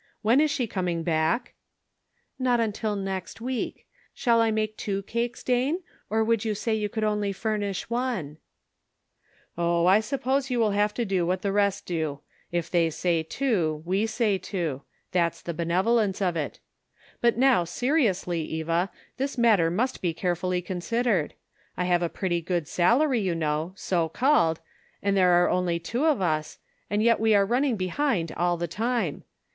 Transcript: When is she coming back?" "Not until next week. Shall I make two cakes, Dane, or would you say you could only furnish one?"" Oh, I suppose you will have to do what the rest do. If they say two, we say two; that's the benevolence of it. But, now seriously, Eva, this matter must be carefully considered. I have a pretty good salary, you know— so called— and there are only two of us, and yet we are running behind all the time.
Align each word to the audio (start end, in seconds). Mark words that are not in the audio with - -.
When 0.23 0.41
is 0.41 0.49
she 0.49 0.65
coming 0.65 1.03
back?" 1.03 1.53
"Not 2.39 2.59
until 2.59 2.95
next 2.95 3.39
week. 3.39 3.85
Shall 4.15 4.41
I 4.41 4.49
make 4.49 4.75
two 4.75 5.03
cakes, 5.03 5.43
Dane, 5.43 5.83
or 6.09 6.23
would 6.23 6.43
you 6.43 6.55
say 6.55 6.73
you 6.73 6.89
could 6.89 7.03
only 7.03 7.31
furnish 7.31 7.87
one?"" 7.87 8.37
Oh, 9.59 9.85
I 9.85 9.99
suppose 9.99 10.49
you 10.49 10.57
will 10.59 10.71
have 10.71 10.91
to 10.95 11.05
do 11.05 11.23
what 11.27 11.43
the 11.43 11.51
rest 11.51 11.85
do. 11.85 12.21
If 12.51 12.71
they 12.71 12.89
say 12.89 13.21
two, 13.21 13.83
we 13.85 14.07
say 14.07 14.39
two; 14.39 14.81
that's 15.11 15.39
the 15.39 15.53
benevolence 15.53 16.19
of 16.19 16.35
it. 16.35 16.59
But, 17.21 17.37
now 17.37 17.63
seriously, 17.63 18.41
Eva, 18.41 18.89
this 19.17 19.37
matter 19.37 19.69
must 19.69 20.01
be 20.01 20.15
carefully 20.15 20.63
considered. 20.63 21.35
I 21.77 21.85
have 21.85 22.01
a 22.01 22.09
pretty 22.09 22.41
good 22.41 22.67
salary, 22.67 23.19
you 23.21 23.35
know— 23.35 23.73
so 23.87 24.09
called— 24.09 24.61
and 25.03 25.15
there 25.15 25.29
are 25.43 25.49
only 25.51 25.77
two 25.77 26.05
of 26.07 26.21
us, 26.21 26.57
and 26.89 27.03
yet 27.03 27.19
we 27.19 27.35
are 27.35 27.45
running 27.45 27.75
behind 27.77 28.31
all 28.31 28.57
the 28.57 28.67
time. 28.67 29.25